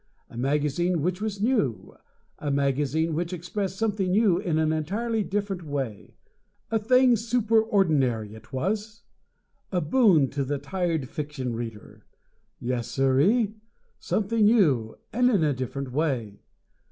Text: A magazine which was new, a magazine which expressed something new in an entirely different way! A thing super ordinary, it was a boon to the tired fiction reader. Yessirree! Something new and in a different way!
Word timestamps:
A 0.31 0.35
magazine 0.35 1.03
which 1.03 1.21
was 1.21 1.43
new, 1.43 1.95
a 2.39 2.49
magazine 2.49 3.13
which 3.13 3.33
expressed 3.33 3.77
something 3.77 4.09
new 4.09 4.39
in 4.39 4.57
an 4.57 4.73
entirely 4.73 5.21
different 5.23 5.61
way! 5.63 6.15
A 6.71 6.79
thing 6.79 7.15
super 7.15 7.61
ordinary, 7.61 8.33
it 8.33 8.51
was 8.51 9.03
a 9.71 9.79
boon 9.79 10.27
to 10.31 10.43
the 10.43 10.57
tired 10.57 11.07
fiction 11.07 11.53
reader. 11.55 12.07
Yessirree! 12.59 13.53
Something 13.99 14.45
new 14.45 14.97
and 15.13 15.29
in 15.29 15.43
a 15.43 15.53
different 15.53 15.91
way! 15.91 16.39